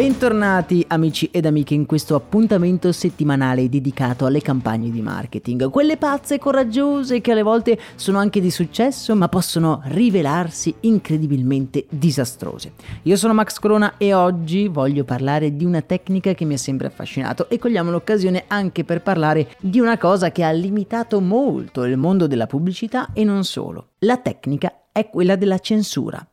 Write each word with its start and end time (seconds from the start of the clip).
Bentornati 0.00 0.82
amici 0.88 1.28
ed 1.30 1.44
amiche 1.44 1.74
in 1.74 1.84
questo 1.84 2.14
appuntamento 2.14 2.90
settimanale 2.90 3.68
dedicato 3.68 4.24
alle 4.24 4.40
campagne 4.40 4.88
di 4.88 5.02
marketing, 5.02 5.68
quelle 5.68 5.98
pazze 5.98 6.36
e 6.36 6.38
coraggiose 6.38 7.20
che 7.20 7.32
alle 7.32 7.42
volte 7.42 7.78
sono 7.96 8.16
anche 8.16 8.40
di 8.40 8.50
successo 8.50 9.14
ma 9.14 9.28
possono 9.28 9.82
rivelarsi 9.88 10.74
incredibilmente 10.80 11.84
disastrose. 11.90 12.72
Io 13.02 13.16
sono 13.16 13.34
Max 13.34 13.58
Corona 13.58 13.98
e 13.98 14.14
oggi 14.14 14.68
voglio 14.68 15.04
parlare 15.04 15.54
di 15.54 15.66
una 15.66 15.82
tecnica 15.82 16.32
che 16.32 16.46
mi 16.46 16.54
ha 16.54 16.56
sempre 16.58 16.86
affascinato 16.86 17.50
e 17.50 17.58
cogliamo 17.58 17.90
l'occasione 17.90 18.44
anche 18.46 18.84
per 18.84 19.02
parlare 19.02 19.50
di 19.60 19.80
una 19.80 19.98
cosa 19.98 20.32
che 20.32 20.44
ha 20.44 20.50
limitato 20.50 21.20
molto 21.20 21.84
il 21.84 21.98
mondo 21.98 22.26
della 22.26 22.46
pubblicità 22.46 23.10
e 23.12 23.22
non 23.22 23.44
solo. 23.44 23.88
La 23.98 24.16
tecnica 24.16 24.86
è 24.92 25.10
quella 25.10 25.36
della 25.36 25.58
censura. 25.58 26.26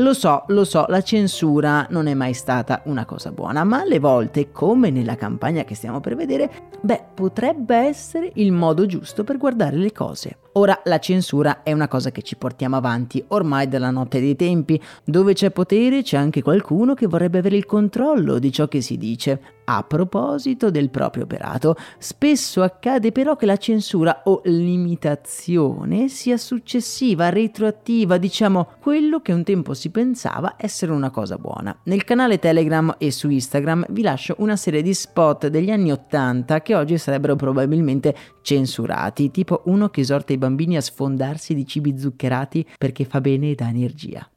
Lo 0.00 0.14
so, 0.14 0.44
lo 0.46 0.64
so, 0.64 0.86
la 0.88 1.02
censura 1.02 1.86
non 1.90 2.06
è 2.06 2.14
mai 2.14 2.32
stata 2.32 2.80
una 2.86 3.04
cosa 3.04 3.32
buona, 3.32 3.64
ma 3.64 3.80
alle 3.80 3.98
volte, 3.98 4.50
come 4.50 4.88
nella 4.88 5.14
campagna 5.14 5.64
che 5.64 5.74
stiamo 5.74 6.00
per 6.00 6.16
vedere, 6.16 6.50
beh, 6.80 7.04
potrebbe 7.12 7.76
essere 7.76 8.30
il 8.36 8.50
modo 8.50 8.86
giusto 8.86 9.24
per 9.24 9.36
guardare 9.36 9.76
le 9.76 9.92
cose. 9.92 10.38
Ora 10.54 10.80
la 10.84 10.98
censura 10.98 11.62
è 11.62 11.72
una 11.72 11.86
cosa 11.86 12.10
che 12.10 12.22
ci 12.22 12.34
portiamo 12.36 12.74
avanti 12.74 13.22
ormai 13.28 13.68
dalla 13.68 13.90
notte 13.90 14.18
dei 14.18 14.34
tempi, 14.34 14.80
dove 15.04 15.32
c'è 15.32 15.52
potere 15.52 16.02
c'è 16.02 16.16
anche 16.16 16.42
qualcuno 16.42 16.94
che 16.94 17.06
vorrebbe 17.06 17.38
avere 17.38 17.56
il 17.56 17.66
controllo 17.66 18.40
di 18.40 18.50
ciò 18.50 18.66
che 18.66 18.80
si 18.80 18.96
dice. 18.96 19.58
A 19.70 19.84
proposito 19.84 20.68
del 20.68 20.90
proprio 20.90 21.22
operato, 21.22 21.76
spesso 21.98 22.62
accade 22.62 23.12
però 23.12 23.36
che 23.36 23.46
la 23.46 23.56
censura 23.56 24.22
o 24.24 24.40
limitazione 24.46 26.08
sia 26.08 26.36
successiva, 26.38 27.28
retroattiva, 27.28 28.18
diciamo 28.18 28.70
quello 28.80 29.20
che 29.20 29.32
un 29.32 29.44
tempo 29.44 29.72
si 29.74 29.90
pensava 29.90 30.54
essere 30.56 30.90
una 30.90 31.10
cosa 31.10 31.36
buona. 31.36 31.78
Nel 31.84 32.02
canale 32.02 32.40
Telegram 32.40 32.96
e 32.98 33.12
su 33.12 33.30
Instagram 33.30 33.86
vi 33.90 34.02
lascio 34.02 34.34
una 34.38 34.56
serie 34.56 34.82
di 34.82 34.92
spot 34.92 35.46
degli 35.46 35.70
anni 35.70 35.92
80 35.92 36.62
che 36.62 36.74
oggi 36.74 36.98
sarebbero 36.98 37.36
probabilmente 37.36 38.16
censurati, 38.42 39.30
tipo 39.30 39.62
uno 39.66 39.88
che 39.88 40.00
esorta 40.00 40.32
i 40.32 40.38
bambini 40.40 40.76
a 40.76 40.80
sfondarsi 40.80 41.54
di 41.54 41.66
cibi 41.66 41.96
zuccherati 41.98 42.66
perché 42.78 43.04
fa 43.04 43.20
bene 43.20 43.50
e 43.50 43.54
dà 43.54 43.68
energia. 43.68 44.28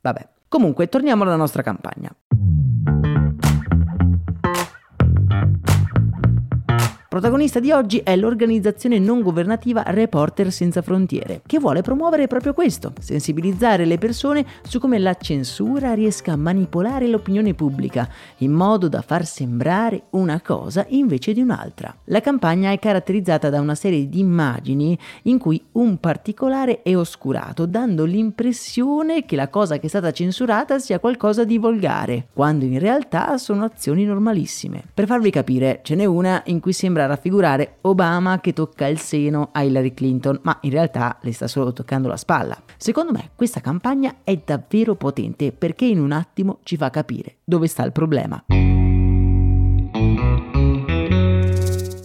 Vabbè, 0.00 0.28
comunque 0.48 0.88
torniamo 0.88 1.22
alla 1.22 1.36
nostra 1.36 1.62
campagna. 1.62 2.14
Protagonista 7.22 7.60
di 7.60 7.70
oggi 7.70 7.98
è 7.98 8.16
l'organizzazione 8.16 8.98
non 8.98 9.22
governativa 9.22 9.84
Reporter 9.86 10.50
Senza 10.50 10.82
Frontiere, 10.82 11.40
che 11.46 11.60
vuole 11.60 11.80
promuovere 11.80 12.26
proprio 12.26 12.52
questo, 12.52 12.92
sensibilizzare 12.98 13.84
le 13.84 13.96
persone 13.96 14.44
su 14.64 14.80
come 14.80 14.98
la 14.98 15.14
censura 15.14 15.94
riesca 15.94 16.32
a 16.32 16.36
manipolare 16.36 17.06
l'opinione 17.06 17.54
pubblica, 17.54 18.08
in 18.38 18.50
modo 18.50 18.88
da 18.88 19.02
far 19.02 19.24
sembrare 19.24 20.06
una 20.10 20.40
cosa 20.40 20.84
invece 20.88 21.32
di 21.32 21.40
un'altra. 21.40 21.94
La 22.06 22.20
campagna 22.20 22.72
è 22.72 22.80
caratterizzata 22.80 23.50
da 23.50 23.60
una 23.60 23.76
serie 23.76 24.08
di 24.08 24.18
immagini 24.18 24.98
in 25.22 25.38
cui 25.38 25.62
un 25.74 25.98
particolare 25.98 26.82
è 26.82 26.96
oscurato, 26.96 27.66
dando 27.66 28.04
l'impressione 28.04 29.24
che 29.24 29.36
la 29.36 29.46
cosa 29.46 29.78
che 29.78 29.86
è 29.86 29.88
stata 29.88 30.10
censurata 30.10 30.80
sia 30.80 30.98
qualcosa 30.98 31.44
di 31.44 31.56
volgare, 31.56 32.26
quando 32.32 32.64
in 32.64 32.80
realtà 32.80 33.38
sono 33.38 33.62
azioni 33.62 34.04
normalissime. 34.04 34.82
Per 34.92 35.06
farvi 35.06 35.30
capire, 35.30 35.78
ce 35.84 35.94
n'è 35.94 36.04
una 36.04 36.42
in 36.46 36.58
cui 36.58 36.72
sembra 36.72 37.10
raffigurare 37.14 37.78
Obama 37.82 38.40
che 38.40 38.52
tocca 38.52 38.86
il 38.86 38.98
seno 38.98 39.50
a 39.52 39.62
Hillary 39.62 39.94
Clinton, 39.94 40.38
ma 40.42 40.58
in 40.62 40.70
realtà 40.70 41.18
le 41.20 41.32
sta 41.32 41.46
solo 41.46 41.72
toccando 41.72 42.08
la 42.08 42.16
spalla. 42.16 42.56
Secondo 42.76 43.12
me 43.12 43.30
questa 43.34 43.60
campagna 43.60 44.16
è 44.24 44.40
davvero 44.44 44.94
potente 44.94 45.52
perché 45.52 45.84
in 45.84 46.00
un 46.00 46.12
attimo 46.12 46.58
ci 46.62 46.76
fa 46.76 46.90
capire 46.90 47.36
dove 47.44 47.66
sta 47.66 47.84
il 47.84 47.92
problema. 47.92 48.42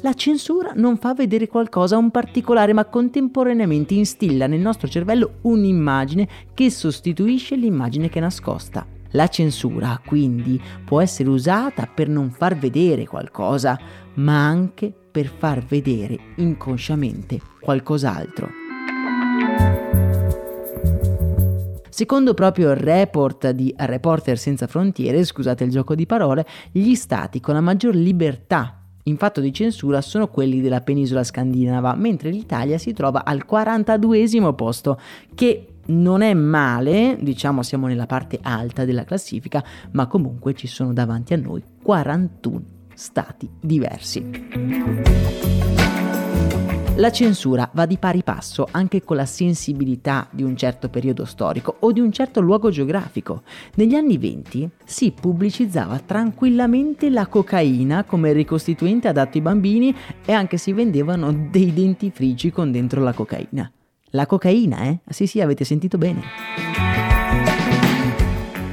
La 0.01 0.13
censura 0.13 0.72
non 0.73 0.97
fa 0.97 1.13
vedere 1.13 1.50
qualcosa 1.50 1.97
un 1.97 2.12
particolare, 2.12 2.72
ma 2.72 2.85
contemporaneamente 2.85 3.94
instilla 3.94 4.47
nel 4.47 4.62
nostro 4.62 4.88
cervello 4.88 5.39
un'immagine 5.41 6.28
che 6.53 6.69
sostituisce 6.69 7.57
l'immagine 7.57 8.07
che 8.07 8.19
è 8.19 8.22
nascosta. 8.22 8.96
La 9.12 9.28
censura 9.28 10.01
quindi 10.06 10.62
può 10.84 11.01
essere 11.01 11.29
usata 11.29 11.88
per 11.94 12.09
non 12.09 12.31
far 12.31 12.57
vedere 12.57 13.06
qualcosa, 13.06 13.79
ma 14.16 14.45
anche 14.45 14.94
per 15.12 15.28
far 15.28 15.63
vedere 15.63 16.18
inconsciamente 16.35 17.40
qualcos'altro. 17.59 18.50
Secondo 21.90 22.35
proprio 22.35 22.69
il 22.69 22.75
report 22.75 23.50
di 23.50 23.73
Reporter 23.75 24.38
Senza 24.38 24.68
Frontiere, 24.68 25.24
scusate 25.24 25.63
il 25.63 25.72
gioco 25.72 25.95
di 25.95 26.06
parole, 26.06 26.45
gli 26.72 26.94
stati 26.94 27.39
con 27.39 27.56
la 27.56 27.62
maggior 27.62 27.95
libertà 27.95 28.78
in 29.07 29.18
fatto 29.18 29.39
di 29.39 29.53
censura 29.53 30.01
sono 30.01 30.28
quelli 30.28 30.62
della 30.62 30.81
penisola 30.81 31.24
scandinava, 31.24 31.95
mentre 31.95 32.29
l'Italia 32.29 32.78
si 32.78 32.94
trova 32.94 33.24
al 33.24 33.45
42 33.45 34.53
posto, 34.53 35.00
che 35.34 35.76
non 35.87 36.21
è 36.21 36.33
male, 36.33 37.17
diciamo 37.19 37.63
siamo 37.63 37.87
nella 37.87 38.05
parte 38.05 38.39
alta 38.41 38.85
della 38.85 39.03
classifica, 39.03 39.63
ma 39.91 40.07
comunque 40.07 40.53
ci 40.53 40.67
sono 40.67 40.93
davanti 40.93 41.33
a 41.33 41.37
noi 41.37 41.63
41 41.81 42.61
stati 42.93 43.49
diversi. 43.59 44.85
La 46.97 47.11
censura 47.11 47.69
va 47.73 47.85
di 47.85 47.97
pari 47.99 48.23
passo 48.23 48.67
anche 48.71 49.03
con 49.03 49.17
la 49.17 49.27
sensibilità 49.27 50.27
di 50.31 50.41
un 50.41 50.57
certo 50.57 50.89
periodo 50.89 51.25
storico 51.25 51.75
o 51.81 51.91
di 51.91 51.99
un 51.99 52.11
certo 52.11 52.41
luogo 52.41 52.71
geografico. 52.71 53.43
Negli 53.75 53.93
anni 53.93 54.17
20 54.17 54.67
si 54.83 55.11
pubblicizzava 55.11 55.99
tranquillamente 55.99 57.11
la 57.11 57.27
cocaina 57.27 58.03
come 58.03 58.33
ricostituente 58.33 59.07
adatto 59.07 59.37
ai 59.37 59.43
bambini 59.43 59.95
e 60.25 60.31
anche 60.31 60.57
si 60.57 60.73
vendevano 60.73 61.31
dei 61.51 61.71
dentifrici 61.71 62.49
con 62.49 62.71
dentro 62.71 63.03
la 63.03 63.13
cocaina. 63.13 63.71
La 64.12 64.25
cocaina, 64.25 64.84
eh? 64.84 65.00
Sì, 65.09 65.28
sì, 65.28 65.41
avete 65.41 65.66
sentito 65.66 65.97
bene. 65.97 66.22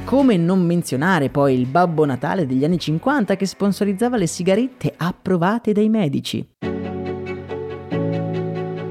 Come 0.05 0.37
non 0.37 0.61
menzionare 0.61 1.29
poi 1.29 1.59
il 1.59 1.65
Babbo 1.65 2.05
Natale 2.05 2.45
degli 2.45 2.63
anni 2.63 2.79
50 2.79 3.35
che 3.35 3.45
sponsorizzava 3.45 4.15
le 4.15 4.27
sigarette 4.27 4.93
approvate 4.95 5.73
dai 5.73 5.89
medici. 5.89 6.47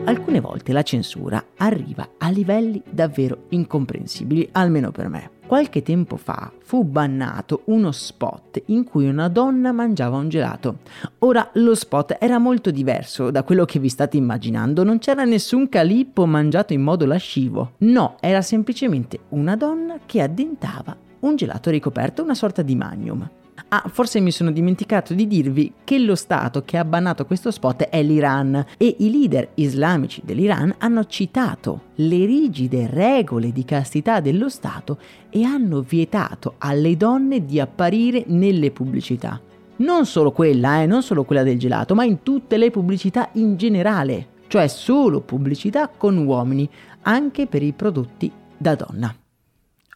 Alcune 0.05 0.41
volte 0.41 0.73
la 0.73 0.82
censura 0.82 1.43
arriva 1.56 2.11
a 2.19 2.29
livelli 2.29 2.82
davvero 2.90 3.44
incomprensibili, 3.50 4.47
almeno 4.52 4.90
per 4.90 5.08
me. 5.08 5.31
Qualche 5.54 5.82
tempo 5.82 6.16
fa 6.16 6.50
fu 6.64 6.82
bannato 6.82 7.62
uno 7.66 7.92
spot 7.92 8.60
in 8.66 8.82
cui 8.82 9.06
una 9.06 9.28
donna 9.28 9.70
mangiava 9.70 10.16
un 10.16 10.28
gelato. 10.28 10.78
Ora 11.20 11.48
lo 11.52 11.76
spot 11.76 12.16
era 12.18 12.38
molto 12.38 12.72
diverso 12.72 13.30
da 13.30 13.44
quello 13.44 13.64
che 13.64 13.78
vi 13.78 13.88
state 13.88 14.16
immaginando, 14.16 14.82
non 14.82 14.98
c'era 14.98 15.22
nessun 15.22 15.68
calippo 15.68 16.26
mangiato 16.26 16.72
in 16.72 16.82
modo 16.82 17.06
lascivo. 17.06 17.74
No, 17.78 18.16
era 18.18 18.42
semplicemente 18.42 19.20
una 19.28 19.54
donna 19.54 20.00
che 20.04 20.22
addentava 20.22 20.96
un 21.20 21.36
gelato 21.36 21.70
ricoperto 21.70 22.24
una 22.24 22.34
sorta 22.34 22.62
di 22.62 22.74
magnum. 22.74 23.30
Ah, 23.68 23.84
forse 23.88 24.20
mi 24.20 24.32
sono 24.32 24.50
dimenticato 24.50 25.14
di 25.14 25.26
dirvi 25.26 25.72
che 25.84 25.98
lo 25.98 26.14
Stato 26.16 26.62
che 26.62 26.76
ha 26.76 26.84
bannato 26.84 27.24
questo 27.24 27.50
spot 27.50 27.84
è 27.84 28.02
l'Iran 28.02 28.64
e 28.76 28.96
i 28.98 29.10
leader 29.10 29.50
islamici 29.54 30.22
dell'Iran 30.24 30.74
hanno 30.78 31.04
citato 31.06 31.82
le 31.96 32.24
rigide 32.24 32.88
regole 32.88 33.52
di 33.52 33.64
castità 33.64 34.20
dello 34.20 34.48
Stato 34.48 34.98
e 35.30 35.44
hanno 35.44 35.82
vietato 35.82 36.54
alle 36.58 36.96
donne 36.96 37.44
di 37.44 37.60
apparire 37.60 38.24
nelle 38.26 38.70
pubblicità. 38.70 39.40
Non 39.76 40.06
solo 40.06 40.30
quella, 40.30 40.82
eh, 40.82 40.86
non 40.86 41.02
solo 41.02 41.24
quella 41.24 41.42
del 41.42 41.58
gelato, 41.58 41.94
ma 41.94 42.04
in 42.04 42.22
tutte 42.22 42.56
le 42.56 42.70
pubblicità 42.70 43.30
in 43.34 43.56
generale, 43.56 44.28
cioè 44.46 44.68
solo 44.68 45.20
pubblicità 45.20 45.88
con 45.88 46.16
uomini, 46.16 46.68
anche 47.02 47.46
per 47.46 47.62
i 47.62 47.72
prodotti 47.72 48.30
da 48.56 48.74
donna. 48.74 49.14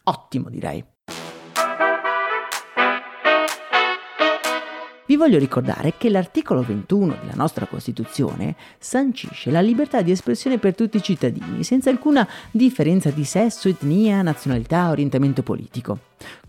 Ottimo 0.03 0.49
direi. 0.49 0.83
Vi 5.09 5.15
voglio 5.15 5.39
ricordare 5.39 5.95
che 5.97 6.07
l'articolo 6.07 6.61
21 6.61 7.17
della 7.21 7.33
nostra 7.33 7.65
Costituzione 7.65 8.55
sancisce 8.77 9.49
la 9.49 9.59
libertà 9.59 10.03
di 10.03 10.11
espressione 10.11 10.59
per 10.59 10.75
tutti 10.75 10.97
i 10.97 11.01
cittadini, 11.01 11.63
senza 11.63 11.89
alcuna 11.89 12.29
differenza 12.51 13.09
di 13.09 13.23
sesso, 13.23 13.67
etnia, 13.69 14.21
nazionalità, 14.21 14.91
orientamento 14.91 15.41
politico. 15.41 15.97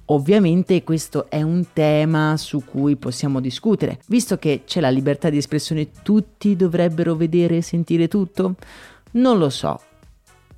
Ovviamente 0.05 0.85
questo 0.85 1.31
è 1.31 1.41
un 1.41 1.69
tema 1.73 2.37
su 2.37 2.63
cui 2.63 2.97
possiamo 2.97 3.41
discutere, 3.41 3.99
visto 4.09 4.37
che 4.37 4.65
c'è 4.67 4.81
la 4.81 4.91
libertà 4.91 5.31
di 5.31 5.39
espressione 5.39 5.89
tutti 6.03 6.55
dovrebbero 6.55 7.15
vedere 7.15 7.57
e 7.57 7.63
sentire 7.63 8.09
tutto? 8.09 8.57
Non 9.13 9.39
lo 9.39 9.49
so. 9.49 9.81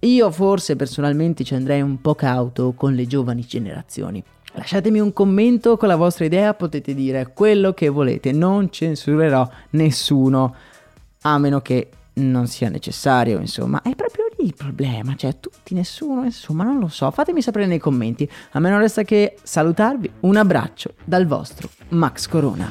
Io 0.01 0.29
forse 0.33 0.75
personalmente 0.75 1.45
ci 1.45 1.55
andrei 1.55 1.81
un 1.81 2.01
po' 2.01 2.17
cauto 2.17 2.73
con 2.73 2.95
le 2.95 3.07
giovani 3.07 3.43
generazioni. 3.47 4.21
Lasciatemi 4.55 5.01
un 5.01 5.13
commento 5.13 5.77
con 5.77 5.89
la 5.89 5.97
vostra 5.97 6.27
idea, 6.27 6.53
potete 6.53 6.95
dire 6.95 7.33
quello 7.33 7.73
che 7.73 7.89
volete, 7.89 8.33
non 8.33 8.71
censurerò 8.71 9.49
nessuno, 9.71 10.55
a 11.23 11.39
meno 11.39 11.61
che 11.61 11.89
non 12.15 12.47
sia 12.47 12.69
necessario, 12.69 13.39
insomma, 13.39 13.81
è 13.81 13.95
proprio 13.95 14.27
lì 14.37 14.45
il 14.47 14.55
problema, 14.55 15.15
cioè 15.17 15.41
tutti, 15.41 15.73
nessuno, 15.73 16.25
insomma, 16.25 16.65
non 16.65 16.79
lo 16.79 16.89
so, 16.89 17.11
fatemi 17.11 17.41
sapere 17.41 17.65
nei 17.67 17.79
commenti, 17.79 18.29
a 18.51 18.61
me 18.61 18.69
non 18.69 18.81
resta 18.81 19.05
che 19.05 19.37
salutarvi, 19.43 20.11
un 20.21 20.37
abbraccio 20.37 20.95
dal 21.03 21.27
vostro 21.27 21.71
Max 21.89 22.27
Corona. 22.29 22.71